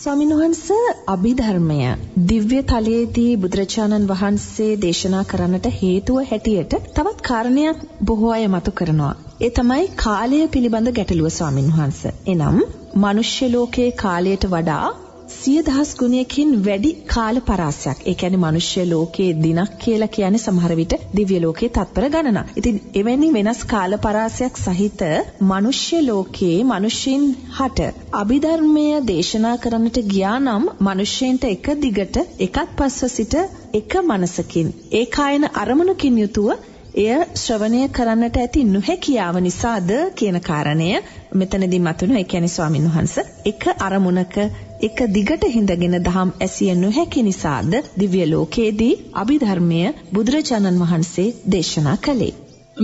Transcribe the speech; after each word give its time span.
ස්වාමින්වහන්ස 0.00 0.60
අභිධර්මය 1.08 1.78
දිව්‍ය 2.26 2.60
තලයේදී 2.62 3.32
බුදුරජාණන් 3.36 4.06
වහන්සේ 4.06 4.68
දේශනා 4.76 5.22
කරන්නට 5.22 5.66
හේතුව 5.82 6.20
හැටියට 6.30 6.76
තවත් 6.94 7.20
කාරණයක් 7.20 7.82
බොහෝ 8.02 8.30
අය 8.30 8.46
මතු 8.46 8.70
කරනවා. 8.70 9.12
ඒ 9.40 9.50
තමයි 9.50 9.84
කාලය 9.96 10.40
පිළිබඳ 10.46 10.92
ගැටලුව 10.92 11.28
ස්වාමින්වහන්ස. 11.28 12.00
එනම් 12.28 12.56
මනුෂ්‍ය 12.96 13.52
ලෝකයේ 13.52 13.90
කාලයට 13.90 14.46
වඩා 14.46 14.86
සිය 15.32 15.60
දහස් 15.62 15.90
ගුණයකින් 15.96 16.50
වැඩි 16.60 16.90
කාල 17.06 17.36
පරාසයක්. 17.42 17.98
ඒ 18.02 18.14
කියන්නේ 18.14 18.40
මිනිස්ය 18.40 18.84
ලෝකයේ 18.86 19.32
දිනක් 19.38 19.76
කියලා 19.78 20.08
කියන්නේ 20.08 20.42
සමහර 20.42 20.72
විට 20.74 20.94
දිව්‍ය 21.14 21.38
ලෝකයේ 21.40 21.70
තත්පර 21.70 22.06
ගණනක්. 22.08 22.52
ඉතින් 22.56 22.80
එවැනි 22.94 23.28
වෙනස් 23.32 23.60
කාල 23.64 23.98
පරාසයක් 23.98 24.54
සහිත 24.58 25.02
මිනිස්ය 25.44 26.00
ලෝකයේ 26.02 26.58
මිනිසෙන් 26.66 27.28
හට 27.58 27.90
අභිධර්මය 28.14 28.86
දේශනා 29.06 29.56
කරන්නට 29.58 30.02
ගියා 30.06 30.38
නම් 30.38 30.66
මිනිසෙන්ට 30.82 31.46
එක 31.46 31.70
දිගට 31.78 32.16
එකත් 32.40 32.74
පස්ව 32.76 33.10
සිට 33.10 33.38
එක 33.74 33.92
මනසකින් 34.02 34.74
ඒකායන 34.94 35.48
අරමුණකින් 35.56 36.18
යුතුව 36.18 36.50
එය 36.96 37.10
ශ්‍රවණය 37.36 37.80
කරන්නට 37.90 38.36
ඇති 38.38 38.62
නොහැකියාව 38.66 39.36
නිසාද 39.40 39.90
කියන 40.14 40.38
කාරණය 40.42 40.88
මෙතනදී 41.34 41.80
මතුණු 41.80 42.14
ඒ 42.14 42.24
කියන්නේ 42.24 42.48
ස්වාමින් 42.48 42.86
වහන්සේ 42.86 43.24
එක 43.46 43.64
අරමුණක 43.80 44.36
එක 44.82 44.98
දිගට 45.10 45.44
හිඳගෙන 45.48 45.96
දහම් 46.00 46.30
ඇසිය 46.40 46.74
නොහැකි 46.76 47.22
නිසාද 47.22 47.72
දිව්‍ය 47.98 48.22
ලෝකයේදී 48.26 48.94
අභිධර්මය 49.14 49.80
බුදුරජාණන් 50.12 50.80
වහන්සේ 50.80 51.28
දේශනා 51.52 51.96
කළේ 51.98 52.32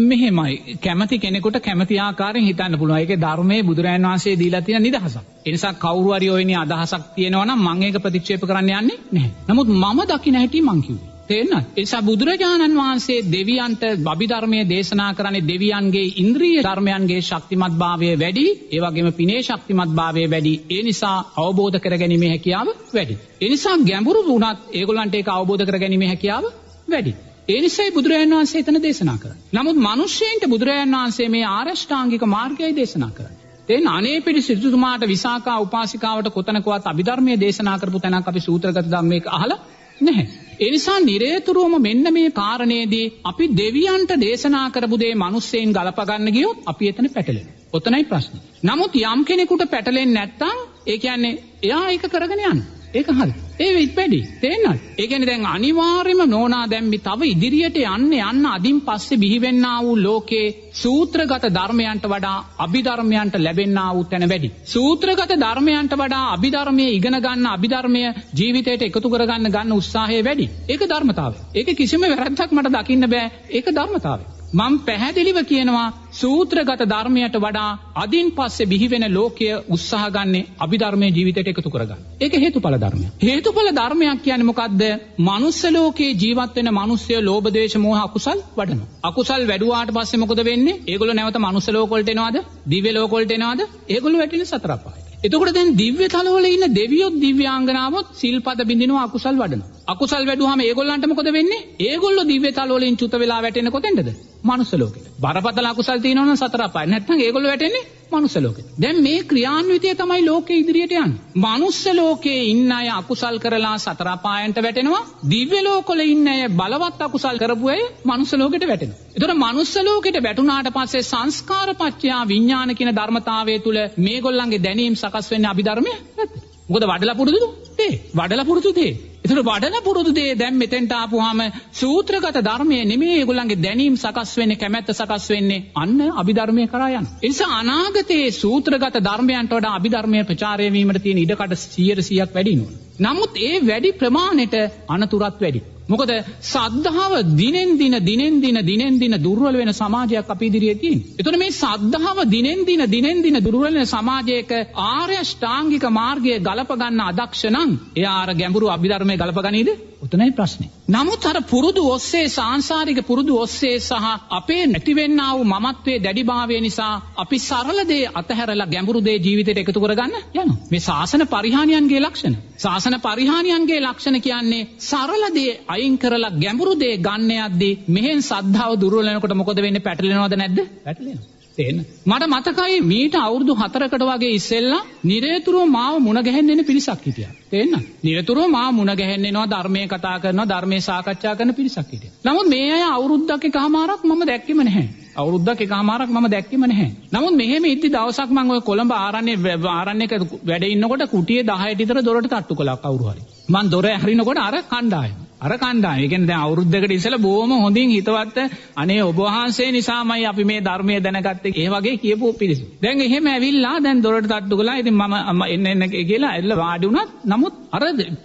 මෙහෙමයි 0.02 0.76
කැමති 0.78 1.18
කෙනෙකුට 1.18 1.58
කැමති 1.60 1.98
ආකාරයෙන් 1.98 2.46
හිතන්න 2.46 2.78
පුළුවන්. 2.78 2.98
ඒකේ 2.98 3.18
ධර්මයේ 3.18 3.62
බුදුරජාණන් 3.62 4.08
වහන්සේ 4.08 4.38
දීලා 4.38 4.62
තියෙන 4.62 4.82
නිදහසක්. 4.82 5.20
ඒ 5.46 5.52
නිසා 5.52 5.74
කවුරු 5.74 6.12
හරි 6.12 6.30
ඔයනේ 6.30 6.56
අදහසක් 6.58 7.12
තියෙනවා 7.14 7.44
නම් 7.46 7.60
මම 7.64 7.82
ඒක 7.82 8.00
ප්‍රතික්ෂේප 8.00 8.42
කරන්න 8.42 8.72
යන්නේ 8.72 8.98
නැහැ. 9.12 9.30
නමුත් 9.48 9.68
මම 9.74 10.00
දකින්න 10.08 10.36
හැටි 10.36 10.62
මං 10.62 10.82
කිව්වේ. 10.82 11.15
තේරෙනවද? 11.28 11.64
ඒ 11.70 11.80
නිසා 11.80 12.02
බුදුරජාණන් 12.02 12.76
වහන්සේ 12.76 13.18
දෙවියන්ට 13.28 13.82
අභිධර්මයේ 14.06 14.68
දේශනා 14.68 15.10
කරන්නේ 15.14 15.44
දෙවියන්ගේ 15.44 16.06
ඉන්ද්‍රිය 16.16 16.58
ධර්මයන්ගේ 16.60 17.20
ශක්තිමත්භාවය 17.22 18.10
වැඩි, 18.16 18.46
ඒ 18.70 18.80
වගේම 18.80 19.12
පිනේ 19.12 19.40
ශක්තිමත්භාවය 19.42 20.26
වැඩි. 20.28 20.54
ඒ 20.70 20.82
නිසා 20.82 21.16
අවබෝධ 21.36 21.78
කරගැනීමේ 21.78 22.30
හැකියාව 22.30 22.68
වැඩි. 22.94 23.18
ඒ 23.40 23.48
නිසා 23.48 23.76
ගැඹුරු 23.84 24.20
වුණත් 24.24 24.58
ඒගොල්ලන්ට 24.72 25.14
ඒක 25.14 25.28
අවබෝධ 25.30 25.64
කරගැනීමේ 25.64 26.08
හැකියාව 26.08 26.44
වැඩි. 26.88 27.14
ඒ 27.48 27.58
නිසායි 27.60 27.92
බුදුරජාණන් 27.92 28.34
වහන්සේ 28.34 28.60
එතන 28.60 28.78
දේශනා 28.80 29.18
කරන්නේ. 29.18 29.42
නමුත් 29.52 29.76
මිනිස්සෙන්ට 29.80 30.46
බුදුරජාණන් 30.48 30.96
වහන්සේ 30.96 31.28
මේ 31.28 31.44
ආරෂ්ඨාංගික 31.48 32.24
මාර්ගයයි 32.28 32.72
දේශනා 32.74 33.10
කරන්නේ. 33.10 33.44
තෙන් 33.68 33.86
අනේ 33.88 34.20
පිරිස 34.20 34.46
සිටුතුමාට 34.46 35.04
විසාකා 35.06 35.58
උපාසිකාවට 35.60 36.30
කොතනකවත් 36.30 36.86
අභිධර්මයේ 36.86 37.40
දේශනා 37.40 37.78
කරපු 37.78 38.00
තැනක් 38.00 38.28
අපි 38.28 38.40
සූත්‍රගත 38.40 38.90
ධම්මයක 38.90 39.26
අහලා 39.28 39.58
නැහැ. 40.00 40.26
ඒ 40.60 40.70
නිසා 40.70 40.98
නිරේතුරුවම 41.00 41.74
මෙන්න 41.80 42.06
මේ 42.12 42.30
කාරණේදී 42.32 43.06
අපි 43.24 43.46
දෙවියන්ට 43.56 44.12
දේශනා 44.20 44.66
කරපු 44.70 44.98
දේ 44.98 45.14
මිනිස්සෙන් 45.16 45.72
ගලප 45.72 46.00
ගන්න 46.02 46.32
ගියොත් 46.32 46.62
අපි 46.66 46.88
එතන 46.88 47.08
පැටලෙනවා. 47.08 47.56
ඔතනයි 47.72 48.04
ප්‍රශ්නේ. 48.04 48.42
නමුත් 48.62 48.96
යම් 49.02 49.24
කෙනෙකුට 49.24 49.64
පැටලෙන්නේ 49.70 50.14
නැත්නම් 50.14 50.56
ඒ 50.86 50.98
කියන්නේ 50.98 51.34
එයා 51.62 51.84
ඒක 51.88 52.08
කරගෙන 52.08 52.42
යනවා. 52.42 52.64
ඒක 52.94 53.12
හරි. 53.12 53.32
ඒ 53.58 53.72
වෙත් 53.74 53.92
වැඩි. 53.96 54.20
තේන්නද? 54.40 54.80
ඒ 54.98 55.06
කියන්නේ 55.06 55.28
දැන් 55.28 55.46
අනිවාර්යයෙන්ම 55.46 56.30
නෝනා 56.30 56.64
දැම්මි 56.66 56.98
තව 56.98 57.20
ඉදිරියට 57.26 57.78
යන්න 57.84 58.12
යන්න 58.18 58.46
අදින් 58.46 58.80
පස්සේ 58.80 59.18
බිහිවෙන්නා 59.18 59.78
වූ 59.82 59.96
ලෝකේ 59.98 60.46
සූත්‍රගත 60.74 61.46
ධර්මයන්ට 61.50 62.06
වඩා 62.06 62.36
අභිධර්මයන්ට 62.58 63.36
ලැබෙන්නා 63.38 63.88
වූ 63.94 64.04
තැන 64.04 64.28
වැඩි. 64.28 64.52
සූත්‍රගත 64.66 65.34
ධර්මයන්ට 65.36 65.92
වඩා 65.94 66.24
අභිධර්මයේ 66.32 66.90
ඉගෙන 66.90 67.18
ගන්න 67.18 67.46
අභිධර්මය 67.48 68.02
ජීවිතයට 68.38 68.82
එකතු 68.82 69.08
කරගන්න 69.08 69.50
ගන්න 69.50 69.72
උත්සාහය 69.72 70.22
වැඩි. 70.22 70.50
ඒක 70.68 70.82
ධර්මතාවය. 70.86 71.36
ඒක 71.54 71.76
කිසිම 71.76 72.08
වැරද්දක් 72.12 72.50
මට 72.52 72.74
දකින්න 72.76 73.10
බෑ. 73.10 73.30
ඒක 73.50 73.72
ධර්මතාවය. 73.72 74.24
මම 74.54 74.74
පැහැදිලිව 74.80 75.38
කියනවා 75.44 75.88
සූත්‍රගත 76.16 76.82
ධර්මයට 76.84 77.36
වඩා 77.36 77.70
අදින් 77.96 78.28
පස්සේ 78.30 78.66
බිහිවෙන 78.66 79.06
ලෝකය 79.10 79.48
උත්සාහ 79.68 80.04
ගන්නේ 80.10 80.44
අභිධර්මයේ 80.58 81.10
ජීවිතයට 81.10 81.50
එකතු 81.52 81.70
කරගන්න. 81.70 82.04
ඒක 82.20 82.34
හේතුඵල 82.36 82.76
ධර්මයක්. 82.76 83.10
හේතුඵල 83.22 83.70
ධර්මයක් 83.72 84.22
කියන්නේ 84.22 84.50
මොකද්ද? 84.50 84.82
මනුස්ස 85.20 85.62
ලෝකේ 85.70 86.10
ජීවත් 86.14 86.56
වෙන 86.56 86.70
මිනිස්සය 86.72 87.18
ලෝභ 87.22 87.48
දේශ 87.50 87.76
මොහ 87.78 87.96
අකුසල් 87.98 88.38
වඩනවා. 88.56 88.92
අකුසල් 89.04 89.42
වැඩුවාට 89.46 89.90
පස්සේ 89.92 90.22
මොකද 90.22 90.44
වෙන්නේ? 90.44 90.80
ඒගොල්ලෝ 90.86 91.16
නැවත 91.16 91.38
මනුස්ස 91.38 91.68
ලෝක 91.70 91.90
වලට 91.90 92.14
එනවද? 92.14 92.38
දිව්‍ය 92.66 92.92
ලෝක 92.92 93.10
වලට 93.12 93.36
එනවද? 93.38 93.66
ඒගොල්ලෝ 93.88 94.22
වැටෙන 94.22 94.46
සතර 94.46 94.72
අපායට. 94.72 95.05
එතකොට 95.18 95.52
දැන් 95.52 95.74
දිව්‍ය 95.74 96.06
තලවල 96.08 96.46
ඉන්න 96.46 96.64
දෙවියොත් 96.72 97.14
දිව්‍යාංගනාවොත් 97.18 98.08
සිල්පද 98.14 98.60
බින්දිනවා 98.64 99.04
අකුසල් 99.04 99.36
වඩනවා. 99.36 99.68
අකුසල් 99.86 100.24
වැඩුවාම 100.24 100.60
ඒගොල්ලන්ට 100.60 101.06
මොකද 101.06 101.28
වෙන්නේ? 101.32 101.66
ඒගොල්ලෝ 101.80 102.24
දිව්‍ය 102.24 102.50
තලවලින් 102.52 102.96
චුත 102.96 103.14
වෙලා 103.14 103.40
වැටෙන්නේ 103.40 103.72
කොතෙන්ද? 103.72 104.08
මනුස්ස 104.44 104.72
ලෝකෙට. 104.74 105.06
බරපතල 105.18 105.66
අකුසල් 105.66 106.00
තියෙනවනම් 106.00 106.36
සතර 106.36 106.62
අපාය. 106.62 106.86
නැත්නම් 106.86 107.20
ඒගොල්ලෝ 107.20 107.50
වැටෙන්නේ 107.50 107.84
මනුස්ස 108.10 108.36
ලෝකෙට. 108.36 108.68
දැන් 108.78 108.98
මේ 109.02 109.20
ක්‍රියාන්විතය 109.24 109.94
තමයි 109.94 110.24
ලෝකේ 110.24 110.58
ඉදිරියට 110.58 110.94
යන්නේ. 110.94 111.20
මනුස්ස 111.36 111.80
ලෝකේ 111.92 112.40
ඉන්න 112.44 112.72
අය 112.72 112.88
අකුසල් 112.90 113.38
කරලා 113.38 113.76
සතර 113.76 114.08
අපායන්ට 114.08 114.58
වැටෙනවා. 114.58 115.02
දිව්‍ය 115.28 115.60
ලෝකවල 115.62 116.00
ඉන්න 116.04 116.26
අය 116.26 116.40
බලවත් 116.52 117.00
අකුසල් 117.00 117.38
කරපු 117.38 117.68
අය 117.68 117.82
මනුස්ස 118.04 118.32
ලෝකෙට 118.34 118.66
වැටෙනවා. 118.66 119.00
ඒතර 119.14 119.34
මනුස්ස 119.36 119.74
ලෝකෙට 119.82 120.18
වැටුණාට 120.22 120.70
පස්සේ 120.72 121.02
සංස්කාර 121.04 121.70
පත්‍යා 121.74 122.22
විඥාන 122.26 122.74
කියන 122.74 122.92
ධර්මතාවය 122.92 123.58
තුල 123.60 123.78
මේගොල්ලන්ගේ 123.98 124.62
දැනීම් 124.62 124.94
සකස් 124.94 125.30
වෙන්නේ 125.30 125.50
අභිධර්මය 125.50 125.92
නැද්ද? 125.92 126.36
මොකද 126.68 126.84
වඩලා 126.84 127.14
පුරුදුද? 127.14 127.44
ඒ 127.78 127.92
වඩලා 128.14 128.44
පුරුදු 128.44 128.70
දේ. 128.72 128.92
ඒතර 129.26 129.40
වඩන 129.42 129.76
පුරුදු 129.82 130.10
දේ 130.14 130.34
දැන් 130.34 130.54
මෙතෙන්ට 130.54 130.92
ආපුවාම 130.92 131.40
සූත්‍රගත 131.72 132.38
ධර්මයේ 132.40 132.84
නෙමෙයි 132.84 133.16
ඒගොල්ලන්ගේ 133.16 133.58
දැනීම් 133.58 133.96
සකස් 133.96 134.34
වෙන්නේ 134.38 134.60
කැමැත්ත 134.62 134.92
සකස් 134.92 135.28
වෙන්නේ 135.30 135.64
අන්න 135.74 136.00
අභිධර්මයේ 136.14 136.68
කරා 136.68 136.90
යන. 136.92 137.08
ඒ 137.16 137.28
නිසා 137.28 137.52
අනාගතයේ 137.58 138.32
සූත්‍රගත 138.32 139.02
ධර්මයන්ට 139.02 139.56
වඩා 139.56 139.76
අභිධර්මයේ 139.76 140.28
ප්‍රචාරය 140.30 140.72
වීමට 140.72 141.02
තියෙන 141.02 141.24
ඉඩකඩ 141.24 141.56
100%ක් 141.56 142.34
වැඩි 142.34 142.54
වෙනවා. 142.54 142.85
නමුත් 143.00 143.32
ඒ 143.42 143.56
වැඩි 143.60 143.90
ප්‍රමාණයට 143.92 144.54
අනතුරත් 144.88 145.40
වැඩි. 145.40 145.62
මොකද 145.88 146.10
සද්ධාව 146.44 147.12
දිනෙන් 147.36 147.70
දින 147.78 147.94
දිනෙන් 148.00 148.40
දින 148.40 148.58
දිනෙන් 148.62 148.94
දින 148.98 149.14
දුර්වල 149.18 149.56
වෙන 149.56 149.72
සමාජයක් 149.72 150.30
අපි 150.30 150.46
ඉදිරියේ 150.46 150.74
තියෙනවා. 150.74 151.16
එතකොට 151.18 151.38
මේ 151.38 151.52
සද්ධාව 151.54 152.18
දිනෙන් 152.26 152.64
දින 152.64 152.82
දිනෙන් 152.86 153.22
දින 153.22 153.36
දුර්වල 153.40 153.66
වෙන 153.70 153.86
සමාජයක 153.86 154.50
ආර්ය 154.86 155.18
ශ්‍රාංගික 155.24 155.84
මාර්ගයේ 155.90 156.38
ගලප 156.40 156.70
ගන්න 156.72 157.02
අදක්ෂ 157.02 157.44
නම් 157.46 157.70
එයා 157.96 158.16
අර 158.22 158.30
ගැඹුරු 158.34 158.66
අභිධර්මයේ 158.68 159.16
ගලප 159.16 159.38
ගනීද? 159.46 159.70
උතනයි 160.06 160.30
ප්‍රශ්නේ. 160.30 160.70
නමුත් 160.88 161.26
අර 161.26 161.38
පුරුදු 161.44 161.82
ඔස්සේ 161.90 162.24
සාංශාරික 162.30 163.00
පුරුදු 163.06 163.34
ඔස්සේ 163.38 163.76
සහ 163.80 164.06
අපේ 164.32 164.62
නැතිවෙන්නා 164.66 165.30
වූ 165.32 165.46
මමත්වයේ 165.46 165.98
දැඩිභාවය 165.98 166.60
නිසා 166.60 166.92
අපි 167.16 167.38
සරල 167.40 167.80
දේ 167.84 168.02
අතහැරලා 168.14 168.68
ගැඹුරු 168.68 169.00
දේ 169.00 169.16
ජීවිතයට 169.18 169.62
එකතු 169.62 169.80
කරගන්න 169.80 170.16
යනවා. 170.34 170.56
මේ 170.70 170.80
ශාසන 170.80 171.26
පරිහානියන්ගේ 171.28 172.00
ලක්ෂණ. 172.00 172.36
ශාසන 172.58 172.98
පරිහානියන්ගේ 173.00 173.80
ලක්ෂණ 173.82 174.18
කියන්නේ 174.20 174.64
සරල 174.82 175.24
දේ 175.34 175.52
අයින් 175.68 175.96
කරලා 175.98 176.34
ගැඹුරු 176.36 176.74
දේ 176.76 176.94
ගන්න 176.98 177.32
යද්දී 177.38 177.78
මෙහෙන් 177.90 178.20
සද්ධාව 178.22 178.72
දුර්වල 178.76 179.08
වෙනකොට 179.08 179.36
මොකද 179.36 179.58
වෙන්නේ 179.60 179.86
පැටලෙනවද 179.86 180.36
නැද්ද? 180.36 180.60
පැටලෙනවා. 180.84 181.35
තේන්න. 181.58 181.78
මට 182.06 182.26
මතකයි 182.28 182.80
මීට 182.82 183.14
අවුරුදු 183.16 183.54
4කට 183.56 184.04
වගේ 184.04 184.32
ඉස්සෙල්ලා 184.32 184.82
නිරේතුරුව 185.04 185.64
මාව 185.68 185.94
මුණ 186.00 186.20
ගැහෙන්න 186.22 186.50
එන 186.50 186.64
පිරිසක් 186.64 187.06
හිටියා. 187.06 187.32
තේන්න. 187.50 187.74
නිරතුරුව 188.02 188.48
මාව 188.48 188.70
මුණ 188.72 188.92
ගැහෙන්න 188.94 189.24
එනවා 189.24 189.46
ධර්මයේ 189.46 189.86
කතා 189.86 190.16
කරනවා 190.18 190.48
ධර්මයේ 190.48 190.82
සාකච්ඡා 190.82 191.34
කරන 191.34 191.54
පිරිසක් 191.54 191.92
හිටියා. 191.92 192.14
නමුත් 192.24 192.48
මේ 192.48 192.70
අය 192.72 192.84
අවුරුද්දක් 192.88 193.44
එකමාරක් 193.44 194.04
මම 194.04 194.24
දැක්කෙම 194.24 194.62
නැහැ. 194.62 194.86
අවුරුද්දක් 195.16 195.60
එකමාරක් 195.60 196.10
මම 196.10 196.26
දැක්කෙම 196.28 196.66
නැහැ. 196.66 196.90
නමුත් 197.12 197.34
මෙහෙම 197.34 197.64
ඉද්දි 197.66 197.88
දවසක් 197.90 198.30
මම 198.30 198.50
ඔය 198.50 198.60
කොළඹ 198.62 198.92
ආරණ්‍ය 198.94 199.36
ආරණ්‍යක 199.70 200.16
වැඩ 200.44 200.66
ඉන්නකොට 200.66 201.06
කුටියේ 201.08 201.46
10ට 201.46 201.78
විතර 201.80 202.02
දොරට 202.02 202.28
තට්ටු 202.28 202.54
කළා 202.54 202.76
කවුරු 202.78 203.08
හරි. 203.10 203.22
මං 203.48 203.70
දොර 203.70 203.86
ඇරිනකොට 203.88 204.40
අර 204.40 204.58
කණ්ඩායම 204.64 205.25
අර 205.40 205.52
කණ්ඩායම. 205.54 205.98
ඒ 205.98 206.08
කියන්නේ 206.08 206.28
දැන් 206.28 206.42
අවුරුද්දකට 206.42 206.92
ඉස්සෙල්ලා 206.92 207.20
බොහොම 207.20 207.50
හොඳින් 207.56 207.90
හිතවත් 207.90 208.38
අනේ 208.76 209.00
ඔබ 209.02 209.18
වහන්සේ 209.18 209.68
නිසාමයි 209.70 210.24
අපි 210.24 210.44
මේ 210.44 210.60
ධර්මය 210.60 210.94
දැනගත්තේ. 210.98 211.52
ඒ 211.54 211.68
වගේ 211.68 211.96
කියපු 211.98 212.32
පිරිස. 212.34 212.60
දැන් 212.82 213.00
එහෙම 213.00 213.26
ඇවිල්ලා 213.26 213.74
දැන් 213.80 214.02
දොරට 214.02 214.28
තට්ටු 214.28 214.56
කළා. 214.56 214.76
ඉතින් 214.76 214.96
මම 214.96 215.42
එන්න 215.46 215.66
එන්න 215.66 215.84
කියලා 216.02 216.30
ඇවිල්ලා 216.30 216.58
වාඩි 216.58 216.88
වුණත් 216.88 217.12
නමුත් 217.26 217.54
අර 217.72 217.82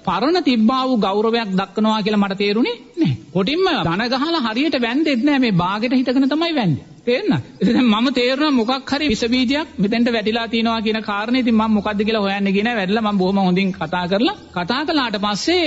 පරණ 0.07 0.43
තිබ්බා 0.43 0.81
වූ 0.83 0.97
ගෞරවයක් 0.99 1.51
දක්වනවා 1.53 2.01
කියලා 2.01 2.23
මට 2.23 2.37
තේරුණේ 2.37 2.77
නැහැ. 2.95 3.17
කොටින්ම 3.33 3.67
ධන 3.81 4.07
ගහලා 4.13 4.45
හරියට 4.47 4.81
වැන්දෙත් 4.81 5.21
නැහැ. 5.21 5.39
මේ 5.39 5.59
බාගෙට 5.59 5.93
හිටගෙන 5.93 6.29
තමයි 6.29 6.53
වැන්දේ. 6.55 6.91
තේරෙනවද? 7.03 7.45
ඉතින් 7.61 7.85
මම 7.85 8.07
තේරුණා 8.13 8.51
මොකක් 8.53 8.91
හරි 8.91 9.07
විස 9.07 9.23
බීජයක් 9.27 9.77
මෙතෙන්ට 9.77 10.09
වැටිලා 10.09 10.47
තියෙනවා 10.47 10.81
කියන 10.81 10.99
කාරණේ 11.03 11.41
ඉතින් 11.41 11.55
මම 11.55 11.73
මොකද්ද 11.73 11.99
කියලා 12.01 12.21
හොයන්න 12.21 12.47
ගියේ 12.49 12.63
නැහැ. 12.63 12.79
වැටලා 12.81 13.03
මම 13.03 13.17
බොහොම 13.17 13.41
හොඳින් 13.41 13.73
කතා 13.73 14.05
කරලා 14.07 14.37
කතා 14.55 14.81
කළාට 14.85 15.17
පස්සේ 15.21 15.65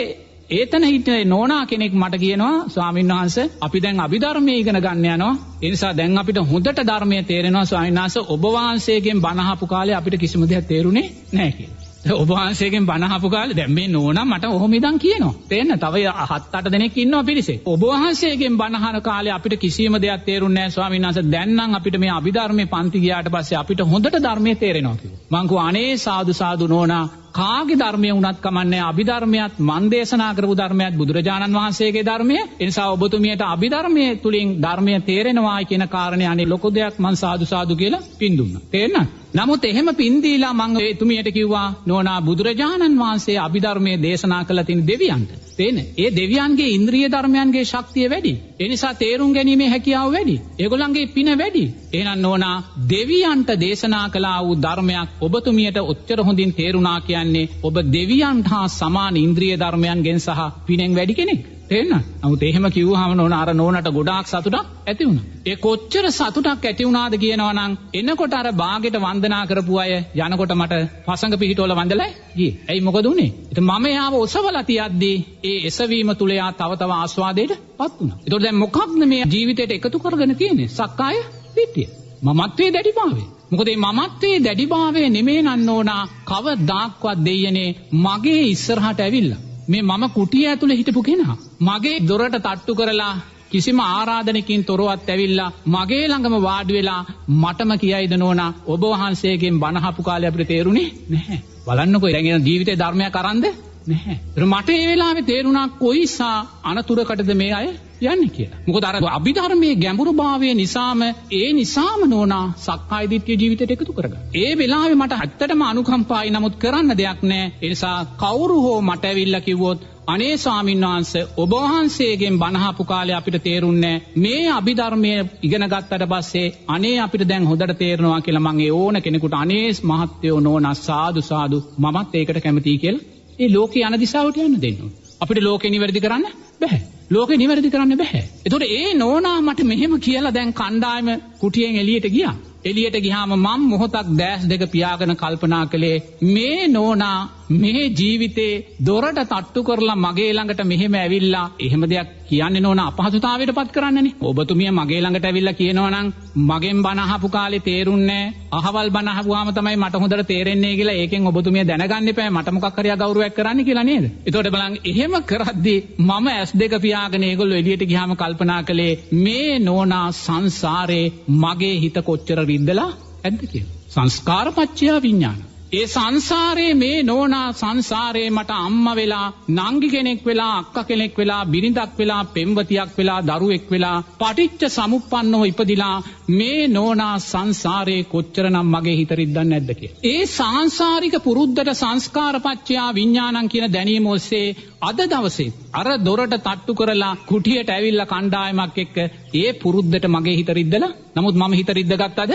ඒතන 0.51 0.85
හිටිය 0.85 1.25
නෝනා 1.25 1.67
කෙනෙක් 1.67 1.93
මට 1.95 2.19
කියනවා 2.19 2.69
ස්වාමීන් 2.69 3.09
වහන්සේ 3.09 3.51
අපි 3.61 3.81
දැන් 3.83 4.01
අභිධර්මයේ 4.01 4.59
ඉගෙන 4.59 4.79
ගන්න 4.79 5.07
යනවා 5.07 5.37
ඒ 5.63 5.71
නිසා 5.71 5.97
දැන් 5.97 6.19
අපිට 6.19 6.39
හොඳට 6.51 6.81
ධර්මයේ 6.83 7.23
තේරෙනවා 7.23 7.65
ස්වාමීන් 7.65 7.95
වහන්සේ 7.95 8.25
ඔබ 8.29 8.45
වහන්සේගෙන් 8.47 9.23
බණ 9.23 9.41
අහපු 9.43 9.67
කාලේ 9.67 9.95
අපිට 9.95 10.21
කිසිම 10.21 10.45
දෙයක් 10.49 10.67
තේරුනේ 10.67 11.07
නැහැ 11.33 11.53
කියලා. 11.53 11.85
ඔබ 12.15 12.29
වහන්සේගෙන් 12.31 12.87
බණ 12.87 13.05
අහපු 13.09 13.31
කාලේ 13.31 13.57
දැන් 13.57 13.73
මේ 13.73 13.89
නෝනා 13.89 14.25
මට 14.25 14.45
ඔහොම 14.51 14.73
ඉදන් 14.73 14.99
කියනවා. 14.99 15.35
තේන්න 15.49 15.79
තව 15.79 16.05
හත් 16.27 16.55
අට 16.55 16.71
දෙනෙක් 16.71 16.97
ඉන්නවා 16.99 17.25
පිරිසේ. 17.25 17.59
ඔබ 17.67 17.83
වහන්සේගෙන් 17.83 18.57
බණ 18.57 18.77
අහන 18.83 19.03
කාලේ 19.03 19.33
අපිට 19.33 19.59
කිසිම 19.59 19.97
දෙයක් 19.99 20.25
තේරුන්නේ 20.25 20.61
නැහැ 20.61 20.71
ස්වාමීන් 20.71 21.05
වහන්සේ. 21.05 21.31
දැන් 21.31 21.57
නම් 21.57 21.75
අපිට 21.75 21.99
මේ 21.99 22.13
අභිධර්මයේ 22.13 22.69
පන්ති 22.69 23.01
ගියාට 23.01 23.33
පස්සේ 23.33 23.59
අපිට 23.59 23.81
හොඳට 23.87 24.23
ධර්මයේ 24.23 24.57
තේරෙනවා 24.57 24.97
කිව්වා. 24.97 25.21
මං 25.33 25.49
කිව්වා 25.49 25.69
අනේ 25.69 25.91
සාදු 25.99 26.33
සාදු 26.35 26.67
නෝනා 26.69 27.05
කාගේ 27.35 27.77
ධර්මය 27.77 28.11
වුණත් 28.13 28.39
කමන්නේ 28.39 28.83
අභිධර්මයක් 28.83 29.55
මන් 29.61 29.89
දේශනා 29.91 30.31
කරපු 30.35 30.55
ධර්මයක් 30.55 30.95
බුදුරජාණන් 30.95 31.57
වහන්සේගේ 31.57 32.05
ධර්මය. 32.05 32.37
ඒ 32.39 32.67
නිසා 32.67 32.93
ඔබතුමියට 32.93 33.43
අභිධර්මයේ 33.45 34.17
තුලින් 34.17 34.55
ධර්මය 34.63 34.95
තේරෙනවායි 35.01 35.65
කියන 35.65 35.85
කාරණේ 35.89 36.29
අනේ 36.29 36.47
ලොකු 36.47 36.69
දෙයක් 36.71 36.99
මං 36.99 37.17
සාදු 37.17 37.45
සාදු 37.45 37.77
කියලා 37.77 38.07
පින් 38.19 38.39
දුන්නා. 38.39 38.67
තේරෙනවද? 38.71 39.09
නමුත් 39.35 39.65
එහෙම 39.65 39.89
පින් 39.95 40.23
දීලා 40.23 40.55
මං 40.55 40.77
එතුමියට 40.83 41.29
කිව්වා 41.33 41.69
නෝනා 41.87 42.21
බුදුරජාණන් 42.21 43.01
වහන්සේ 43.01 43.39
අභිධර්මයේ 43.39 44.03
දේශනා 44.03 44.45
කළ 44.45 44.63
තියෙන 44.63 44.87
දෙවියන්ට. 44.87 45.31
තේන 45.57 45.77
ඒ 45.97 46.11
දෙවියන්ගේ 46.13 46.69
ඉන්ද්‍රිය 46.69 47.09
ධර්මයන්ගේ 47.09 47.65
ශක්තිය 47.65 48.07
වැඩි. 48.11 48.33
ඒ 48.61 48.69
නිසා 48.69 48.95
තේරුම් 48.95 49.33
ගැනීමේ 49.33 49.69
හැකියාව 49.69 50.13
වැඩි. 50.13 50.37
ඒගොල්ලන්ගේ 50.59 51.07
පින 51.09 51.31
වැඩි. 51.39 51.65
එහෙනම් 51.93 52.21
නෝනා 52.21 52.57
දෙවියන්ට 52.89 53.51
දේශනා 53.61 54.07
කළා 54.09 54.39
වූ 54.45 54.57
ධර්මයක් 54.59 55.09
ඔබතුමියට 55.21 55.79
ඔච්චර 55.85 56.21
හොඳින් 56.21 56.53
තේරුණා 56.53 56.99
කියන්නේ 57.01 57.24
ඔබ 57.63 57.77
දෙවියන්ට 57.89 58.47
හා 58.47 58.69
සමාන 58.71 59.17
ඉන්ද්‍රිය 59.17 59.57
ධර්මයන්ගෙන් 59.57 60.19
සහ 60.19 60.41
පිනෙන් 60.67 60.95
වැඩි 60.95 61.15
කෙනෙක්. 61.15 61.43
තේන්න 61.67 61.93
නමුත් 62.23 62.43
එහෙම 62.43 62.67
කිව්වහම 62.69 63.13
නෝන 63.15 63.33
අර 63.33 63.51
නෝනට 63.53 63.89
ගොඩාක් 63.91 64.27
සතුටක් 64.27 64.67
ඇති 64.85 65.05
වුණා. 65.05 65.25
ඒ 65.47 65.57
කොච්චර 65.57 66.07
සතුටක් 66.11 66.65
ඇති 66.65 66.85
වුණාද 66.85 67.15
කියනවා 67.17 67.53
නම් 67.53 67.73
එනකොට 67.95 68.35
අර 68.35 68.49
බාගෙට 68.55 68.99
වන්දනා 68.99 69.43
කරපු 69.47 69.79
අය 69.79 69.93
යනකොට 70.19 70.53
මට 70.53 70.81
පසඟ 71.07 71.37
පිහිටවල 71.37 71.75
වන්දලා 71.75 72.11
ගියේ. 72.37 72.59
ඇයි 72.69 72.81
මොකද 72.81 73.07
උනේ? 73.07 73.31
ඉතින් 73.51 73.65
මම 73.67 73.87
යාව 73.89 74.15
ඔසවලා 74.17 74.65
තියද්දී 74.65 75.17
ඒ 75.45 75.59
එසවීම 75.69 76.11
තුල 76.15 76.33
යා 76.33 76.51
තව 76.55 76.71
තව 76.77 76.91
ආස්වාදයට 76.95 77.53
පත් 77.79 77.93
වුණා. 77.95 78.19
ඒතකොට 78.19 78.43
දැන් 78.43 78.57
මොකක්ද 78.57 79.01
මේ 79.05 79.23
ජීවිතයට 79.27 79.73
එකතු 79.73 79.99
කරගෙන 79.99 80.37
තියෙන්නේ? 80.37 80.69
සක්කාය 80.71 81.17
දිට්ඨිය. 81.57 81.89
මමත්වයේ 82.23 82.73
දැඩිභාවය. 82.73 83.25
මොකද 83.51 83.69
මේ 83.69 83.81
මමත්වයේ 83.89 84.39
දැඩිභාවය 84.41 85.03
නෙමේ 85.09 85.41
නන්න 85.43 85.69
ඕනා 85.69 86.03
කවදාක්වත් 86.25 87.19
දෙයනේ 87.25 87.69
මගේ 87.99 88.43
ඉස්සරහට 88.47 89.01
ඇවිල්ලා 89.01 89.43
මේ 89.69 89.83
මම 89.83 90.05
කුටිය 90.11 90.47
ඇතුළේ 90.47 90.77
හිටපු 90.77 91.03
කෙනා. 91.03 91.37
මගේ 91.61 91.97
දොරට 92.01 92.37
තට්ටු 92.37 92.75
කරලා 92.75 93.15
කිසිම 93.51 93.79
ආරාධනකින් 93.81 94.65
තොරවත් 94.65 95.09
ඇවිල්ලා 95.09 95.51
මගේ 95.67 96.05
ළඟම 96.09 96.37
වාඩි 96.43 96.73
වෙලා 96.73 97.03
මටම 97.33 97.73
කියයිද 97.79 98.15
නෝනා 98.17 98.51
ඔබ 98.67 98.83
වහන්සේගෙන් 98.93 99.61
බණහපු 99.61 100.03
කාලේ 100.03 100.29
අපිට 100.29 100.49
තේරුනේ 100.49 100.89
නැහැ. 101.09 101.39
බලන්නකෝ 101.67 102.13
දැන් 102.13 102.47
ජීවිතේ 102.47 102.77
ධර්මයක් 102.77 103.17
අරන්ද 103.17 103.45
නැහැ. 103.87 104.17
මට 104.45 104.69
ඒ 104.71 104.87
වෙලාවේ 104.87 105.23
තේරුණා 105.23 105.69
කොයිසා 105.77 106.37
අනතුරකටද 106.65 107.31
මේ 107.35 107.53
අය 107.53 107.69
යන්නේ 108.07 108.31
කියලා. 108.31 108.61
මොකද 108.67 108.85
අර 108.85 108.97
අභිධර්මයේ 109.11 109.75
ගැඹුරු 109.77 110.13
භාවය 110.13 110.53
නිසාම 110.55 111.03
ඒ 111.33 111.49
නිසාම 111.53 112.05
නෝනා 112.09 112.45
සක්කාය 112.59 113.11
දිට්ඨිය 113.11 113.37
ජීවිතයට 113.37 113.75
එකතු 113.77 113.93
කරගන්න. 113.93 114.23
ඒ 114.35 114.53
වෙලාවේ 114.57 114.97
මට 114.97 115.13
ඇත්තටම 115.17 115.65
අනුකම්පායි 115.65 116.31
නමුත් 116.31 116.55
කරන්න 116.57 116.97
දෙයක් 116.97 117.21
නැහැ. 117.25 117.53
ඒ 117.63 117.69
නිසා 117.69 117.99
කවුරු 118.17 118.61
හෝ 118.61 118.79
මට 118.83 119.05
ඇවිල්ලා 119.05 119.41
කිව්වොත් 119.41 119.81
අනේ 120.07 120.37
ස්වාමීන් 120.37 120.83
වහන්සේ 120.83 121.25
ඔබ 121.37 121.53
වහන්සේගෙන් 121.55 122.39
බණහපු 122.39 122.85
කාලේ 122.85 123.15
අපිට 123.15 123.39
තේරුන්නේ 123.43 123.97
මේ 124.17 124.43
අභිධර්මයේ 124.51 125.21
ඉගෙන 125.43 125.67
ගත්තට 125.67 126.09
පස්සේ 126.09 126.47
අනේ 126.69 126.97
අපිට 127.01 127.29
දැන් 127.29 127.47
හොඳට 127.47 127.75
තේරෙනවා 127.79 128.21
කියලා 128.21 128.45
මම 128.45 128.61
ඒ 128.61 128.73
ඕන 128.73 129.03
කෙනෙකුට 129.03 129.37
අනේ 129.37 129.67
මහත්යෝ 129.85 130.41
නෝනා 130.41 130.75
සාදු 130.81 131.23
සාදු 131.23 131.63
මමත් 131.79 132.15
ඒකට 132.15 132.41
කැමතියි 132.41 132.79
කියලා 132.79 133.07
ඒ 133.39 133.49
ලෝකේ 133.51 133.85
යන 133.85 134.01
දිශාවට 134.01 134.37
යන්න 134.39 134.61
දෙන්න 134.61 134.77
ඕන. 134.81 134.93
අපිට 135.21 135.43
ලෝකේ 135.43 135.71
නිවැරදි 135.71 136.01
කරන්න 136.01 136.27
බෑ. 136.61 136.79
ලෝකේ 137.11 137.37
නිවැරදි 137.37 137.71
කරන්න 137.71 137.97
බෑ. 137.97 138.21
ඒතකොට 138.45 138.65
ඒ 138.71 138.95
නෝනා 138.95 139.39
මට 139.41 139.65
මෙහෙම 139.65 139.95
කියලා 140.01 140.35
දැන් 140.35 140.53
කණ්ඩායම 140.53 141.09
කුටියෙන් 141.39 141.77
එළියට 141.77 142.07
ගියා. 142.09 142.35
එළියට 142.65 142.97
ගියාම 143.01 143.33
මම 143.35 143.63
මොහොතක් 143.69 144.09
දැස් 144.19 144.43
දෙක 144.49 144.63
පියාගෙන 144.71 145.17
කල්පනා 145.17 145.65
කළේ 145.67 145.97
මේ 146.29 146.69
නෝනා 146.69 147.19
මේ 147.51 147.91
ජීවිතේ 147.91 148.77
දොරට 148.81 149.19
තට්ටු 149.23 149.63
කරලා 149.63 149.97
මගේ 149.97 150.33
ළඟට 150.33 150.65
මෙහෙම 150.65 150.95
ඇවිල්ලා 150.95 151.47
එහෙම 151.61 151.83
දෙයක් 151.85 152.09
කියන්නේ 152.29 152.61
නෝන 152.61 152.81
අපහසුතාවයට 152.81 153.53
පත් 153.53 153.71
කරන්නනේ. 153.71 154.15
ඔබතුමිය 154.23 154.71
මගේ 154.71 155.01
ළඟට 155.01 155.25
ඇවිල්ලා 155.25 155.55
කියනවා 155.55 155.91
නම් 155.93 156.09
මගෙන් 156.43 156.83
බණ 156.83 157.01
අහපු 157.01 157.29
කාලේ 157.29 157.61
තේරුන්නේ 157.61 158.33
අහවල් 158.53 158.91
බණ 158.91 159.09
අහපුවාම 159.11 159.53
තමයි 159.53 159.77
මට 159.77 159.95
හොඳට 159.97 160.27
තේරෙන්නේ 160.27 160.75
කියලා 160.75 160.97
ඒකෙන් 160.97 161.27
ඔබතුමිය 161.27 161.65
දැනගන්න 161.65 162.09
එපා 162.09 162.31
මට 162.31 162.53
මොකක් 162.53 162.79
හරි 162.79 162.97
ගෞරවයක් 162.97 163.35
කරන්න 163.35 163.65
කියලා 163.65 163.85
නේද? 163.85 164.05
එතකොට 164.27 164.51
බලන්න 164.51 164.81
එහෙම 164.85 165.15
කරද්දී 165.25 165.79
මම 166.01 166.27
S2 166.41 166.81
පියාගෙන 166.81 167.25
ඒගොල්ලෝ 167.25 167.59
එළියට 167.59 167.85
ගියාම 167.85 168.17
කල්පනා 168.17 168.63
කළේ 168.63 168.93
මේ 169.15 169.59
නෝනා 169.61 170.07
සංසාරේ 170.15 171.07
මගේ 171.41 171.75
හිත 171.81 171.99
කොච්චර 172.03 172.39
රිද්දලා 172.45 172.93
ඇද්ද 173.25 173.43
කියලා. 173.47 173.75
සංස්කාරපච්චය 173.91 174.87
විඥාන. 175.03 175.41
ඒ 175.75 175.85
සංසාරයේ 175.87 176.75
මේ 176.75 176.97
නෝනා 177.03 177.47
සංසාරයේ 177.53 178.31
මට 178.31 178.59
අම්ම 178.59 178.87
වෙලා 178.95 179.27
නංගි 179.51 179.89
කෙනෙක් 179.89 180.21
වෙලා 180.27 180.51
අක්ක 180.59 180.77
කෙනෙක් 180.89 181.15
වෙලා 181.19 181.43
බිරිඳක් 181.45 181.95
වෙලා 181.99 182.23
පෙම්වතියක් 182.35 182.91
වෙලා 182.99 183.21
දරුවෙක් 183.21 183.65
වෙලා 183.71 183.97
පටිච්ච 184.19 184.63
සමුප්පන්නව 184.69 185.45
ඉපදිලා 185.45 185.97
මේ 186.31 186.61
නෝනා 186.69 187.17
සංසාරයේ 187.23 188.05
කොච්චරනම් 188.05 188.69
මගේ 188.69 188.97
හිත 188.97 189.13
රිද්දන්නේ 189.13 189.51
නැද්ද 189.51 189.71
කියලා. 189.73 190.01
ඒ 190.05 190.23
සාංශාරික 190.35 191.17
පුරුද්දට 191.23 191.73
සංස්කාරපච්චයා 191.75 192.89
විඥානං 192.93 193.49
කියන 193.49 193.67
දැනීම 193.73 194.07
ඔස්සේ 194.07 194.47
අද 194.85 195.01
දවසේ 195.07 195.53
අර 195.73 195.87
දොරට 196.01 196.35
තට්ටු 196.37 196.73
කරලා 196.75 197.13
කුටියට 197.27 197.71
ඇවිල්ලා 197.71 198.07
කණ්ඩායමක් 198.07 198.79
එක්ක 198.79 198.97
ඒ 199.35 199.51
පුරුද්දට 199.55 200.07
මගේ 200.09 200.37
හිත 200.37 200.51
රිද්දලා 200.51 200.93
නමුත් 201.15 201.37
මම 201.37 201.53
හිත 201.53 201.71
රිද්දගත්තද? 201.71 202.33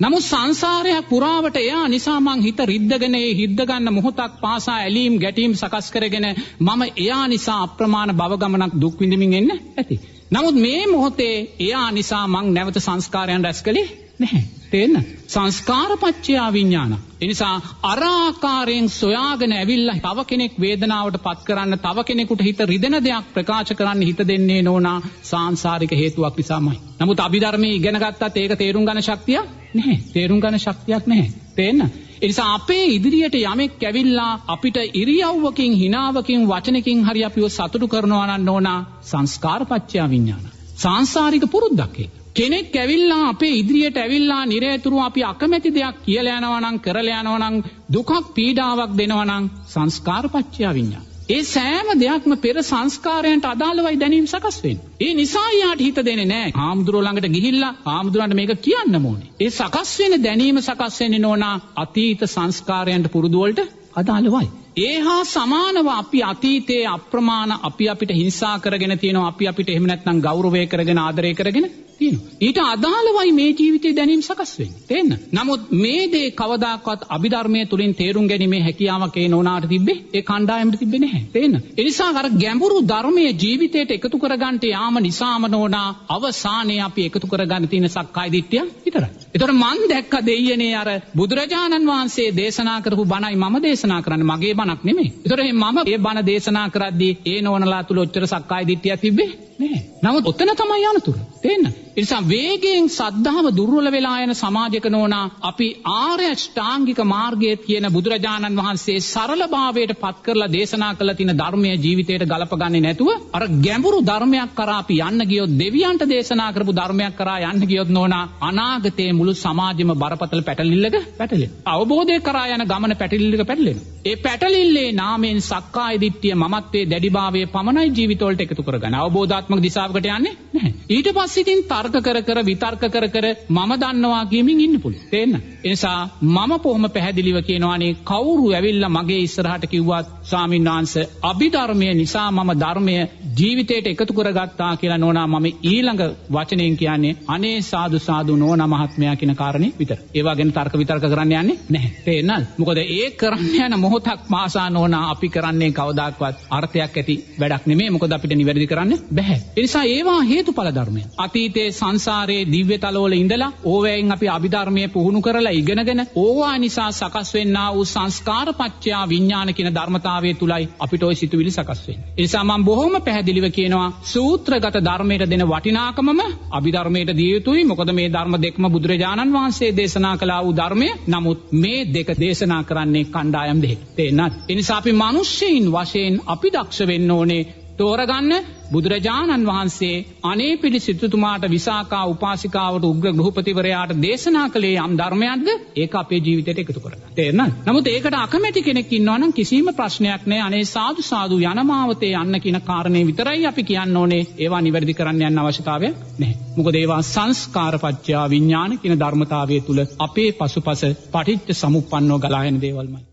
නමුත් 0.00 0.24
සංසාරයක් 0.24 1.08
පුරාවට 1.08 1.56
එයා 1.56 1.84
නිසා 1.86 2.18
මං 2.20 2.42
හිත 2.42 2.60
රිද්දගෙන 2.64 3.14
ඒ 3.14 3.30
හිද්ද 3.34 3.60
ගන්න 3.62 3.94
මොහොතක් 3.94 4.34
පාසා 4.40 4.78
ඇලීම් 4.78 5.16
ගැටීම් 5.18 5.54
සකස් 5.54 5.88
කරගෙන 5.90 6.26
මම 6.60 6.82
එයා 6.96 7.24
නිසා 7.28 7.58
අප්‍රමාණ 7.62 8.16
භව 8.16 8.32
ගමනක් 8.36 8.74
දුක් 8.76 9.00
විඳින්මින් 9.00 9.34
එන්න 9.34 9.52
ඇති. 9.52 9.96
නමුත් 10.30 10.56
මේ 10.56 10.82
මොහොතේ 10.86 11.34
එයා 11.60 11.88
නිසා 11.92 12.24
මං 12.26 12.52
නැවත 12.54 12.78
සංස්කාරයන් 12.80 13.44
රැස් 13.44 13.60
කළේ 13.62 13.88
නැහැ. 14.18 14.44
තේන්න 14.76 14.96
සංස්කාරපච්චයා 15.26 16.48
විඤ්ඥාන. 16.52 16.96
එනිසා 17.20 17.54
අරාකාරයෙන් 17.84 18.88
සොයාගෙන 18.90 19.52
ඇවිල්ල 19.52 19.90
තව 19.96 20.24
කෙනෙක් 20.24 20.54
වේදනාවට 20.60 21.18
පත් 21.18 21.46
කරන්න 21.46 21.78
තව 21.78 22.04
කෙනෙකුට 22.04 22.42
හිත 22.42 22.60
රිදෙන 22.62 22.96
දෙයක් 23.00 23.30
ප්‍රකාශ 23.34 23.72
කරන්න 23.72 24.02
හිත 24.02 24.20
දෙන්නේ 24.24 24.62
නෝනා 24.62 24.98
සංසාරික 25.22 25.92
හේතුවක් 25.92 26.36
නිසාමයි. 26.36 26.80
නමුත් 27.00 27.20
අභිධර්මය 27.20 27.70
ඉගෙන 27.70 27.98
ගත්තත් 27.98 28.36
ඒක 28.36 28.56
තේරුම් 28.56 28.84
ගන 28.84 29.02
ශක්තිය 29.02 29.40
නැහැ 29.74 29.98
තේරුම් 30.10 30.40
ගන 30.40 30.58
ශක්තියක් 30.58 31.06
නැහැ. 31.06 31.30
තේන්න. 31.54 31.80
එනිසා 32.22 32.50
අපේ 32.54 32.84
ඉදිරියට 32.88 33.38
යමෙක් 33.42 33.82
ඇවිල්ලා 33.82 34.32
අපිට 34.48 34.76
ඉරියව්වකින් 34.94 35.72
හිනාවකින් 35.74 36.46
වචනකින් 36.48 37.00
හරි 37.04 37.24
අපිව 37.24 37.48
සතුටු 37.50 37.88
කරනවානන්න 37.88 38.48
ඕනා 38.48 38.78
සංස්කාරපච්චයා 39.02 40.08
විඤ්ඥාන. 40.08 40.46
සංසාරික 40.76 41.50
පුරුද්දක්කේ. 41.50 42.08
කෙනෙක් 42.36 42.76
ඇවිල්ලා 42.76 43.22
අපේ 43.28 43.52
ඉදිරියට 43.54 43.98
ඇවිල්ලා 43.98 44.44
නිරේතුරු 44.46 44.98
අපි 45.00 45.22
අකමැති 45.24 45.70
දෙයක් 45.74 45.98
කියලා 46.06 46.38
යනවා 46.38 46.60
නම් 46.60 46.78
කරලා 46.78 47.20
යනවා 47.20 47.42
නම් 47.42 47.56
දුකක් 47.92 48.10
පීඩාවක් 48.34 48.96
දෙනවා 48.98 49.26
නම් 49.26 49.44
සංස්කාරපච්චය 49.66 50.66
විඤ්ඤා. 50.70 51.04
ඒ 51.28 51.42
සෑම 51.44 51.88
දෙයක්ම 52.00 52.32
පෙර 52.36 52.56
සංස්කාරයන්ට 52.62 53.46
අදාළවයි 53.46 54.00
දැනීම 54.02 54.26
සකස් 54.26 54.58
වෙන්නේ. 54.64 54.90
ඒ 55.00 55.14
නිසා 55.14 55.48
යාට 55.52 55.80
හිත 55.80 55.98
දෙන්නේ 56.00 56.26
නැහැ. 56.26 56.52
ආම්දුර 56.64 56.98
ළඟට 56.98 57.32
ගිහිල්ලා 57.32 57.72
ආම්දුරන්ට 57.86 58.38
මේක 58.40 58.52
කියන්න 58.60 59.00
ඕනේ. 59.00 59.32
ඒ 59.40 59.50
සකස් 59.50 59.94
වෙන 60.00 60.14
දැනීම 60.22 60.60
සකස් 60.60 61.00
වෙන්නේ 61.00 61.18
නෝනා 61.18 61.56
අතීත 61.76 62.22
සංස්කාරයන්ට 62.26 63.12
පුරුදු 63.12 63.42
වලට 63.42 63.66
අදාළවයි. 63.94 64.46
ඒ 64.78 64.96
හා 65.00 65.24
සමානව 65.26 65.88
අපි 65.92 66.22
අතීතයේ 66.24 66.86
අප්‍රමාණ 66.88 67.58
අපි 67.62 67.88
අපිට 67.88 68.12
හිංසා 68.12 68.54
කරගෙන 68.58 68.98
තියෙනවා 68.98 69.28
අපි 69.28 69.44
අපිට 69.46 69.68
එහෙම 69.68 69.86
නැත්නම් 69.86 70.18
ගෞරවය 70.20 70.64
කරගෙන 70.66 70.98
ආදරය 70.98 71.34
කරගෙන 71.34 71.68
තියෙනවා. 71.98 72.30
ඊට 72.40 72.58
අදාළවයි 72.64 73.32
මේ 73.32 73.50
ජීවිතේ 73.52 73.92
දැනීම 73.96 74.22
සකස් 74.22 74.52
වෙන්නේ. 74.58 74.82
තේන්න. 74.86 75.12
නමුත් 75.32 75.70
මේ 75.74 76.02
දේ 76.12 76.30
කවදාකවත් 76.32 77.06
අභිධර්මයේ 77.08 77.66
තුලින් 77.66 77.94
තේරුම් 77.94 78.26
ගැනීමේ 78.26 78.62
හැකියාවක් 78.62 79.16
ඒ 79.16 79.28
නෝනාට 79.28 79.68
තිබ්බේ 79.68 79.98
ඒ 80.12 80.22
කණ්ඩායමට 80.22 80.78
තිබ්බේ 80.78 81.00
නැහැ. 81.00 81.22
තේන්න. 81.32 81.54
ඒ 81.72 81.84
නිසා 81.84 82.10
අර 82.12 82.28
ගැඹුරු 82.36 82.78
ධර්මයේ 82.84 83.32
ජීවිතයට 83.34 83.90
එකතු 83.90 84.18
කරගන්නට 84.18 84.64
යාම 84.66 84.98
නිසාම 85.00 85.46
නෝනා 85.48 85.88
අවසානයේ 86.08 86.80
අපි 86.80 87.06
එකතු 87.06 87.26
කරගන්න 87.26 87.68
තියෙන 87.68 87.88
සක්කාය 87.88 88.32
දිට්ඨිය 88.32 88.64
විතරයි. 88.84 89.10
ඒතකොට 89.28 89.54
මන් 89.54 89.80
දැක්ක 89.86 90.14
දෙයියනේ 90.22 90.74
අර 90.74 90.90
බුදුරජාණන් 91.16 91.88
වහන්සේ 91.88 92.28
දේශනා 92.36 92.78
කරපු 92.80 93.04
බණයි 93.06 93.36
මම 93.36 93.56
දේශනා 93.62 94.00
කරන්නේ 94.02 94.30
මගේ 94.30 94.54
බණක් 94.54 94.84
නෙමෙයි. 94.84 95.10
ඒතකොට 95.14 95.44
මම 95.54 95.64
මේ 95.80 95.98
බණ 95.98 96.26
දේශනා 96.26 96.68
කරද්දී 96.70 97.12
ඒ 97.26 97.40
නෝනලා 97.42 97.82
තුල 97.84 97.98
ඔච්චර 97.98 98.26
සක්කාය 98.26 98.64
දිට්ඨියක් 98.66 99.00
තිබ්බේ 99.00 99.30
නෑ. 99.58 99.80
නමුත් 100.02 100.26
ඔතන 100.26 100.54
තමයි 100.54 100.86
අනතුර. 100.86 101.18
තේන්න. 101.42 101.66
ඒ 101.90 102.02
නිසා 102.02 102.20
වේගයෙන් 102.24 102.88
සද්ධාව 102.90 103.46
දුර්වල 103.50 103.88
වෙලා 103.90 104.16
යන 104.22 104.32
සමාජයක 104.34 104.86
නෝනා 104.86 105.22
අපි 105.42 105.68
ආර්ය 105.92 106.26
ෂ්ටාංගික 106.34 107.00
මාර්ගයේ 107.06 107.54
කියන 107.58 107.86
බුදුරජාණන් 107.90 108.58
වහන්සේ 108.58 108.96
සරලභාවයට 109.02 109.92
පත් 110.02 110.24
කරලා 110.26 110.48
දේශනා 110.48 110.90
කළ 110.94 111.12
තියෙන 111.14 111.34
ධර්මයේ 111.34 111.76
ජීවිතයට 111.76 112.24
ගලපගන්නේ 112.24 112.82
නැතුව 112.82 113.10
අර 113.32 113.44
ගැඹුරු 113.58 114.00
ධර්මයක් 114.02 114.52
කරා 114.54 114.76
අපි 114.76 114.98
යන්න 115.00 115.26
ගියොත් 115.30 115.54
දෙවියන්ට 115.54 116.04
දේශනා 116.06 116.50
කරපු 116.52 116.76
ධර්මයක් 116.80 117.16
කරා 117.16 117.38
යන්න 117.46 117.64
ගියොත් 117.64 117.90
නෝනා 117.90 118.24
අනාගතයේ 118.42 119.10
මුළු 119.12 119.34
සමාජෙම 119.36 119.94
බරපතල 119.94 120.42
පැටලිල්ලක 120.42 120.98
පැටලෙන. 121.16 121.56
අවබෝධය 121.66 122.18
කරා 122.20 122.46
යන 122.50 122.66
ගමන 122.66 122.96
පැටලිල්ලක 122.96 123.46
පැටලෙන. 123.46 123.80
ඒ 124.04 124.16
පැටලිල්ලේ 124.18 124.92
නාමයෙන් 124.92 125.42
සක්කාය 125.42 125.96
දිට්ඨිය 125.98 126.34
මමත්වයේ 126.34 126.90
දැඩිභාවයේ 126.92 127.48
පමණයි 127.48 127.88
ජීවිතවලට 127.92 128.40
එකතු 128.40 128.62
කරගන්න. 128.62 129.00
අවබෝධාත්මක 129.46 129.62
දිශාවකට 129.62 130.06
යන්නේ 130.08 130.34
නැහැ. 130.54 130.72
ඊට 130.88 131.08
පස්සේ 131.08 131.42
ඉතින් 131.42 131.62
තර්ක 131.64 131.96
කර 132.00 132.18
කර 132.22 132.38
විතර්ක 132.42 132.82
කර 132.86 133.06
කර 133.08 133.26
මම 133.48 133.72
දන්නවා 133.74 134.24
කියමින් 134.26 134.60
ඉන්න 134.60 134.80
පුළුවන්. 134.80 135.08
තේන්න. 135.10 135.34
ඒ 135.62 135.70
නිසා 135.70 136.08
මම 136.22 136.52
කොහොම 136.60 136.86
පැහැදිලිව 136.88 137.38
කියනවානේ 137.42 137.96
කවුරු 138.04 138.50
ඇවිල්ලා 138.50 138.90
මගේ 138.90 139.20
ඉස්සරහට 139.20 139.66
කිව්වත් 139.66 140.06
ස්වාමීන් 140.22 140.64
වහන්සේ 140.66 141.08
අභිධර්මය 141.22 141.94
නිසා 141.94 142.30
මම 142.30 142.50
ධර්මය 142.56 142.94
ජීවිතයට 143.36 143.86
එකතු 143.86 144.12
කරගත්තා 144.12 144.72
කියලා 144.76 144.98
නෝනා 144.98 145.26
මම 145.28 145.46
ඊළඟ 145.64 146.02
වචනයෙන් 146.32 146.76
කියන්නේ 146.76 147.16
අනේ 147.28 147.56
සාදු 147.62 147.98
සාදු 147.98 148.36
නෝනා 148.36 148.68
මහත්මයා 148.68 149.16
කියන 149.16 149.36
කාරණේ 149.36 149.72
විතර. 149.78 149.98
ඒවා 150.14 150.36
ගැන 150.36 150.52
තර්ක 150.52 150.74
විතර්ක 150.74 151.04
කරන්න 151.04 151.32
යන්නේ 151.32 151.58
නැහැ. 151.68 151.90
තේරෙනවද? 152.04 152.46
මොකද 152.58 152.78
ඒ 152.78 153.10
කරන්න 153.12 153.54
යන 153.66 153.80
මොහොතක් 153.80 154.28
මාසා 154.28 154.68
නෝනා 154.70 155.04
අපි 155.10 155.28
කරන්නේ 155.28 155.70
කවදාක්වත් 155.72 156.36
අර්ථයක් 156.50 156.96
ඇති 156.96 157.14
වැඩක් 157.40 157.66
නෙමෙයි. 157.66 157.90
මොකද 157.90 158.12
අපිට 158.12 158.36
නිවැරදි 158.36 158.66
කරන්න 158.66 158.98
බැහැ. 159.12 159.35
ඒ 159.36 159.62
නිසා 159.62 159.84
ඒවා 159.86 160.20
හේතුඵල 160.22 160.70
ධර්මය. 160.70 161.02
අතීතයේ 161.18 161.68
සංසාරයේ 161.72 162.46
දිව්‍ය 162.46 162.78
තලවල 162.78 163.14
ඉඳලා 163.14 163.50
ඕවැයෙන් 163.64 164.12
අපි 164.12 164.28
අභිධර්මයේ 164.28 164.88
පුහුණු 164.88 165.20
කරලා 165.20 165.52
ඉගෙනගෙන 165.52 166.02
ඕවා 166.16 166.54
නිසා 166.58 166.90
සකස් 166.92 167.34
වෙන්නා 167.34 167.68
වූ 167.74 167.84
සංස්කාර 167.86 168.48
පත්‍යා 168.54 169.04
විඥාන 169.08 169.54
කියන 169.54 169.70
ධර්මතාවය 169.74 170.34
තුලයි 170.34 170.68
අපිට 170.78 171.02
ওই 171.02 171.14
සිතුවිලි 171.14 171.50
සකස් 171.50 171.80
වෙන්නේ. 171.86 172.06
ඒ 172.12 172.22
නිසා 172.22 172.44
මම 172.44 172.64
බොහොම 172.64 172.94
පැහැදිලිව 173.02 173.46
කියනවා 173.50 173.88
සූත්‍රගත 174.04 174.78
ධර්මයට 174.80 175.26
දෙන 175.26 175.44
වටිනාකමම 175.46 176.20
අභිධර්මයට 176.50 177.16
දිය 177.16 177.30
යුතුයි. 177.32 177.64
මොකද 177.64 177.92
මේ 177.92 178.08
ධර්ම 178.08 178.34
දෙකම 178.38 178.64
බුදුරජාණන් 178.68 179.34
වහන්සේ 179.34 179.76
දේශනා 179.76 180.16
කළා 180.16 180.40
වූ 180.44 180.56
ධර්මය. 180.56 180.88
නමුත් 181.08 181.40
මේ 181.54 181.80
දෙක 181.94 182.08
දේශනා 182.16 182.62
කරන්නේ 182.64 183.04
කණ්ඩායම් 183.06 183.62
දෙකක්. 183.62 183.80
තේන්නත්. 183.96 184.34
ඒ 184.48 184.54
නිසා 184.56 184.78
අපි 184.78 184.92
මිනිස්සෙයින් 184.94 185.66
වශයෙන් 185.72 186.20
අපි 186.26 186.48
දක්ෂ 186.50 186.86
වෙන්න 186.86 187.10
ඕනේ 187.10 187.42
තෝරගන්න 187.78 188.32
බුදුරජාණන් 188.72 189.46
වහන්සේ 189.46 190.04
අනේ 190.24 190.56
පිළි 190.56 190.80
සිතුතුමාට 190.80 191.44
විසාකා 191.50 192.04
උපාසිකාවට 192.06 192.84
උග්‍ර 192.84 193.12
ගෘහපතිවරයාට 193.12 193.94
දේශනා 194.02 194.46
කළේ 194.48 194.76
යම් 194.78 194.96
ධර්මයක්ද 194.96 195.48
ඒක 195.76 195.94
අපේ 195.94 196.20
ජීවිතයට 196.20 196.58
එකතු 196.58 196.80
කරගන්න. 196.80 197.14
තේරෙනවද? 197.14 197.54
නමුත් 197.66 197.86
ඒකට 197.86 198.16
අකමැති 198.16 198.62
කෙනෙක් 198.62 198.92
ඉන්නවා 198.92 199.18
නම් 199.18 199.32
කිසිම 199.32 199.70
ප්‍රශ්නයක් 199.72 200.26
නැහැ. 200.26 200.46
අනේ 200.48 200.64
සාදු 200.66 201.02
සාදු 201.02 201.40
යනමාවතේ 201.44 202.12
යන්න 202.16 202.40
කියන 202.40 202.60
කාරණේ 202.62 203.06
විතරයි 203.06 203.46
අපි 203.46 203.62
කියන්න 203.64 203.96
ඕනේ. 203.96 204.22
ඒවා 204.38 204.62
නිවැරදි 204.62 204.94
කරන්න 204.94 205.22
යන්න 205.22 205.38
අවශ්‍යතාවයක් 205.38 206.04
නැහැ. 206.18 206.38
මොකද 206.56 206.76
ඒවා 206.76 207.02
සංස්කාරපච්චයා 207.04 208.30
විඥාන 208.30 208.78
කියන 208.78 208.98
ධර්මතාවය 208.98 209.60
තුල 209.62 209.84
අපේ 210.00 210.30
පසුපස 210.34 210.88
පටිච්ච 211.12 211.54
සමුප්පන්නව 211.56 212.18
ගලාගෙන 212.20 212.60
දේවල්මයි. 212.60 213.04